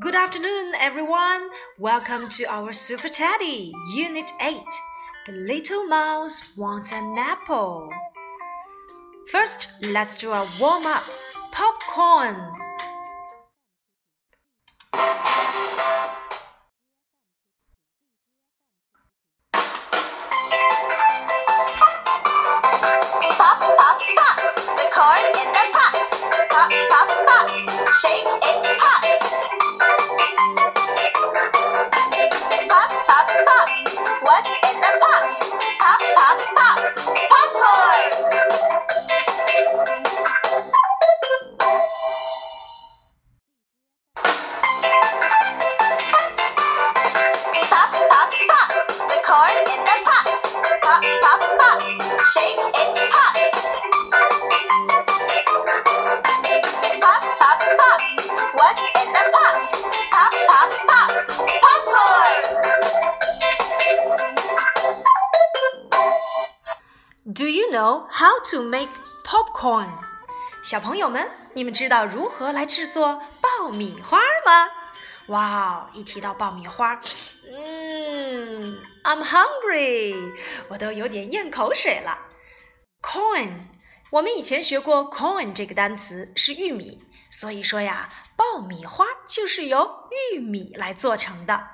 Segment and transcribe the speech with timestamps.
[0.00, 1.48] Good afternoon, everyone.
[1.76, 4.54] Welcome to our Super Teddy Unit 8.
[5.26, 7.90] The little mouse wants an apple.
[9.26, 11.02] First, let's do a warm up.
[11.50, 12.36] Popcorn.
[34.28, 35.24] What's in the pot?
[35.80, 36.78] Pop, pop, pop.
[37.32, 38.12] Popcorn.
[47.70, 48.70] Pop, pop, pop.
[49.08, 50.28] The corn in the pot.
[50.82, 51.80] Pop, pop, pop.
[52.34, 52.67] Shake
[68.18, 68.88] how to make
[69.22, 69.88] popcorn?
[70.60, 74.68] 小朋友们，你们知道如何来制作爆米花吗？
[75.28, 77.00] 哇，一提到爆米花，
[77.48, 80.34] 嗯，I'm hungry，
[80.68, 82.18] 我都有点咽口水了。
[83.00, 83.68] Corn，
[84.10, 91.68] 我们以前学过 corn 这个单词是玉米，所以说呀，爆米花就是由玉米来做成的。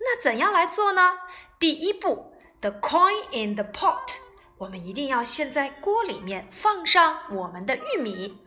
[0.00, 1.18] 那怎样来做呢？
[1.60, 4.16] 第一步，the corn in the pot，
[4.64, 8.38] 我们一定要先在锅里面放上我们的玉米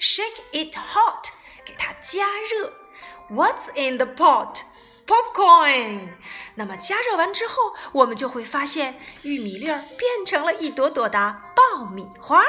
[0.00, 1.28] ，shake it hot，
[1.62, 2.72] 给它加热。
[3.28, 4.62] What's in the pot?
[5.06, 6.14] Popcorn。
[6.54, 12.42] 那么加热完之后，我们就会发现玉米粒儿变成了一朵朵的爆米花，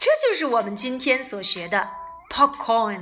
[0.00, 1.88] 这就是我们今天所学的
[2.28, 3.00] popcorn。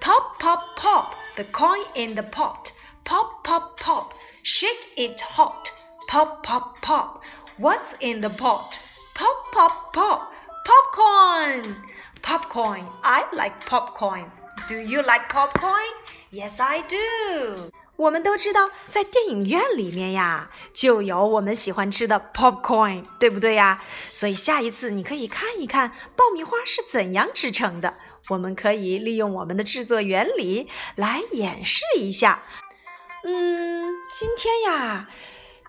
[0.00, 2.72] Pop pop pop the coin in the pot.
[3.04, 4.10] Pop pop pop.
[4.42, 5.68] Shake it hot.
[6.08, 7.22] Pop pop pop.
[7.60, 8.80] What's in the pot?
[9.18, 10.32] Pop pop pop.
[10.64, 11.76] Popcorn.
[12.22, 12.84] Popcorn.
[13.02, 14.30] I like popcorn.
[14.68, 15.92] Do you like popcorn?
[16.30, 17.72] Yes, I do.
[17.96, 23.82] 我们都知道，在电影院里面呀，就有我们喜欢吃的 popcorn，对不对呀？
[24.12, 27.94] 所以下一次你可以看一看爆米花是怎样制成的。
[28.28, 32.44] 我们可以利用我们的制作原理来演示一下。
[33.24, 35.08] 嗯，今天呀，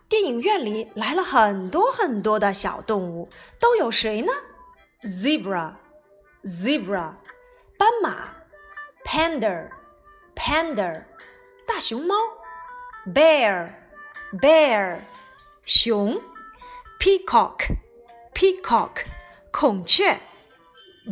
[0.10, 4.32] 电影院里来了很多很多的小动物，都有谁呢
[5.04, 7.14] ？Zebra，zebra，
[7.78, 8.34] 斑马
[9.06, 11.04] ；panda，panda，
[11.68, 12.16] 大熊猫
[13.14, 15.02] ；bear，bear，
[15.64, 16.20] 熊
[17.00, 19.04] ；peacock，peacock，
[19.52, 20.20] 孔雀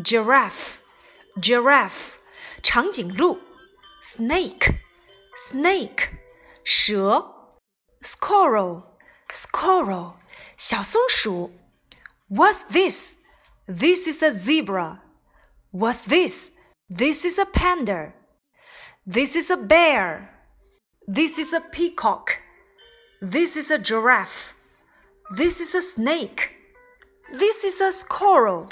[0.03, 2.13] ；giraffe，giraffe，
[2.63, 3.37] 长颈鹿
[4.01, 6.07] ；snake，snake，
[6.63, 7.36] 蛇
[8.02, 10.14] ；squirrel，squirrel，
[10.56, 11.52] 小松鼠。
[12.28, 13.16] What's this?
[13.66, 15.02] This is a zebra.
[15.70, 16.52] What's this?
[16.88, 18.12] This is a panda.
[19.06, 20.30] This is a bear.
[21.06, 22.38] This is a peacock.
[23.20, 24.54] This is a giraffe.
[25.36, 26.56] This is a snake.
[27.32, 28.68] This is a squirrel.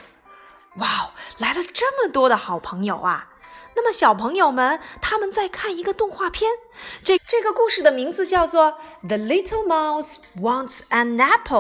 [0.77, 3.29] 哇，来了这么多的好朋友啊！
[3.76, 6.50] 那么小朋友们，他们在看一个动画片，
[7.04, 11.60] 这这个故事的名字叫做《The Little Mouse Wants an Apple》，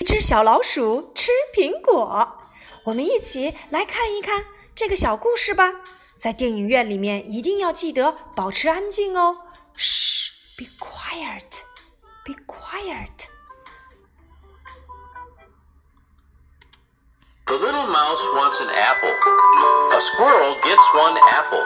[0.00, 2.36] 一只小老鼠吃苹果。
[2.84, 4.44] 我们一起来看一看
[4.74, 5.72] 这个小故事吧。
[6.16, 9.38] 在电影院里面一定要记得保持安静哦。
[9.74, 11.60] 嘘，Be quiet,
[12.24, 13.35] be quiet.
[17.46, 19.14] The little mouse wants an apple.
[19.96, 21.62] A squirrel gets one apple.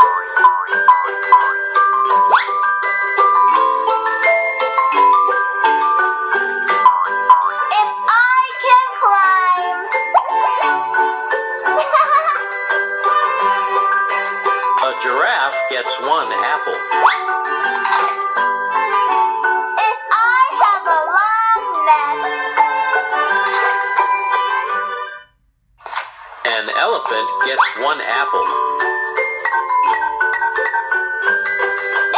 [7.73, 9.81] If I can climb.
[14.85, 17.30] A giraffe gets one apple.
[27.20, 28.48] elephant gets one apple.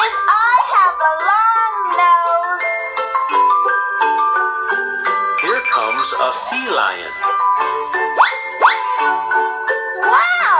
[0.05, 2.73] If I have a long nose.
[5.41, 7.11] Here comes a sea lion.
[10.05, 10.57] Wow!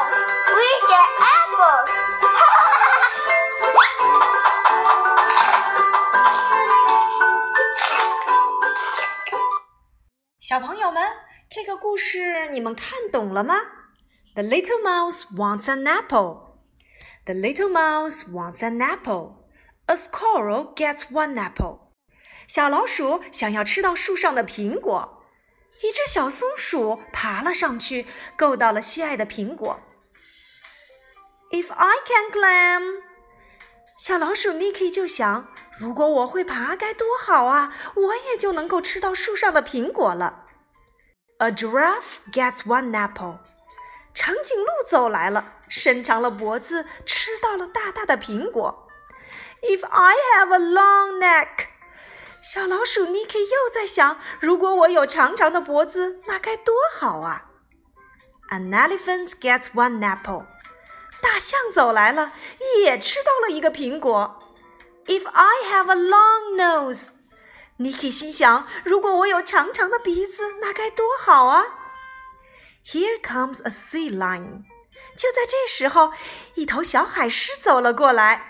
[0.58, 1.08] We get
[1.38, 1.90] apples!
[10.40, 11.04] 小朋友们，
[11.52, 13.54] 这个故事你们看懂了吗
[14.36, 16.60] ？The little mouse wants an apple.
[17.26, 19.48] The little mouse wants an apple.
[19.88, 21.80] A squirrel gets one apple.
[22.48, 25.24] 小老鼠想要吃到树上的苹果，
[25.82, 28.06] 一只小松鼠爬了上去，
[28.38, 29.80] 够到了心爱的苹果。
[31.52, 33.02] If I can climb，
[33.98, 35.48] 小老鼠 Nicky 就想，
[35.80, 40.46] 如果我会爬该多好啊，我也就能够吃到树上的苹果了。
[41.40, 43.40] A giraffe gets one apple.
[44.15, 48.89] 长颈鹿走来了，伸长了脖子，吃到了大大的苹果。
[49.63, 51.69] If I have a long neck，
[52.43, 57.47] 小老鼠 Nicky 又在想，如果我有长长的脖子，那该多好啊
[58.51, 60.47] ！An elephant gets one apple，
[61.23, 62.33] 大象走来了，
[62.81, 64.39] 也吃到了一个苹果。
[65.07, 71.65] If I have a long nose，Nicky 心想，如果我有长长的鼻子，那该多好啊
[72.87, 74.65] ！Here comes a sea lion。
[75.17, 76.13] 就在这时候，
[76.55, 78.49] 一头小海狮走了过来。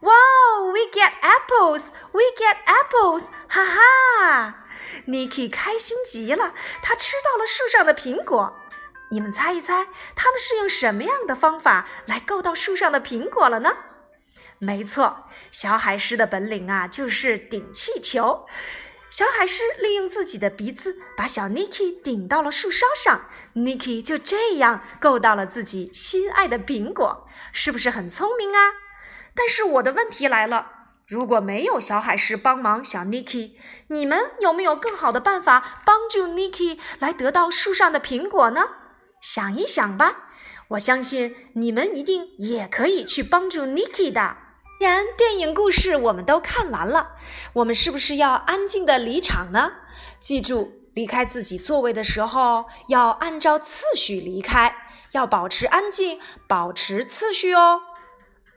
[0.00, 3.28] Wow, we get apples, we get apples！
[3.48, 4.66] 哈哈
[5.06, 8.58] ，Niki 开心极了，他吃到了树上的苹果。
[9.10, 9.86] 你们猜一猜，
[10.16, 13.76] 他们是用什么样的方法来够到树上的苹果了呢？
[14.58, 18.46] 没错，小海狮的本领啊，就是顶气球。
[19.12, 28.72] 小海狮利用自己的鼻子把小 Niki 顶到了树梢上，Niki 就这样够到了自己心爱的苹果，是不是很聪明啊？
[29.34, 30.66] 但是我的问题来了，
[31.06, 33.50] 如果没有小海狮帮忙小 Niki，
[33.88, 38.66] 你们有没有更好的办法帮助 Niki 来得到树上的苹果呢？
[39.20, 40.30] 想一想吧，
[40.68, 44.38] 我相信你们一定也可以去帮助 Niki 的。
[44.82, 47.12] 然，电影故事我们都看完了，
[47.52, 49.74] 我们是不是要安静的离场呢？
[50.18, 54.74] 记住，离开自己座位的时候要按照次序离开，
[55.12, 57.80] 要保持安静，保持次序哦。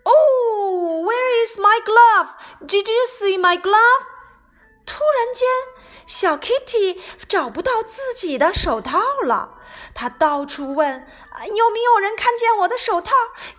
[0.01, 2.29] Oh, where is my glove?
[2.67, 4.05] Did you see my glove?
[4.83, 5.47] 突然间，
[6.07, 6.99] 小 Kitty
[7.29, 9.59] 找不到自己的手套了，
[9.93, 11.07] 她到处问：
[11.55, 13.13] 有没有人看见我的手套？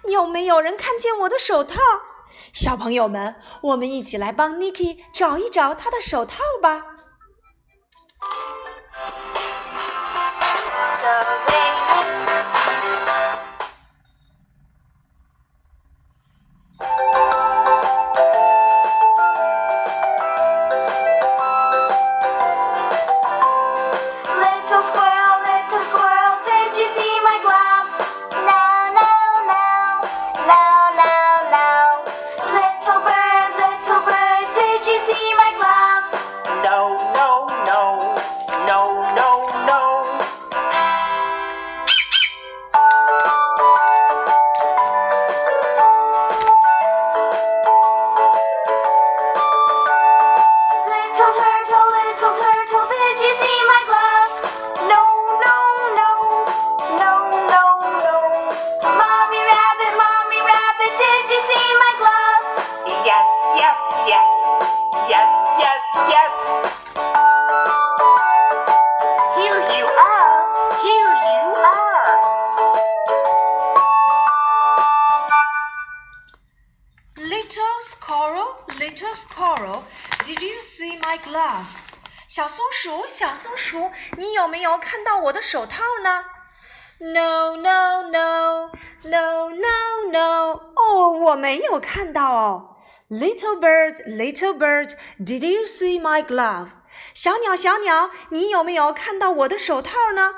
[0.08, 1.80] 有没有人看见我的手套？
[2.56, 6.86] 小朋友们，我们一起来帮 Niki 找一找他的手套吧。
[83.18, 86.26] 小松鼠，你有没有看到我的手套呢
[86.98, 88.70] ？No, no, no,
[89.04, 90.60] no, no, no。
[90.74, 92.76] 哦，我没有看到哦。
[93.08, 96.66] Little bird, little bird, did you see my glove？
[97.14, 100.34] 小鸟，小鸟，你有没有看到我的手套呢？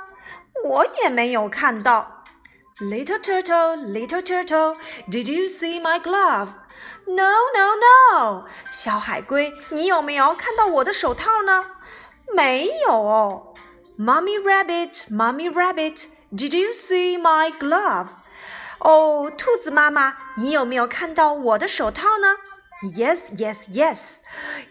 [0.62, 2.22] 我也没有看到。
[2.78, 4.76] Little turtle, little turtle,
[5.08, 7.74] did you see my glove？No, no,
[8.14, 8.44] no！
[8.70, 11.72] 小海龟，你有没有看到我的手套呢？
[12.34, 13.54] 没有。
[13.98, 18.08] Mummy Rabbit, Mummy Rabbit, did you see my glove？
[18.78, 22.36] 哦，兔子妈妈，你有没有看到我的手套呢
[22.96, 24.18] ？Yes, yes, yes.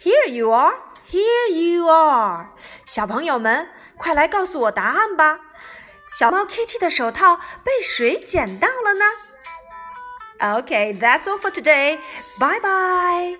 [0.01, 0.75] Here you are,
[1.09, 2.47] here you are.
[2.85, 5.41] 小朋友们，快来告诉我答案吧。
[6.09, 9.03] 小猫 Kitty 的手套被谁捡到了呢
[10.61, 11.99] ？Okay, that's all for today.
[12.39, 13.37] Bye bye.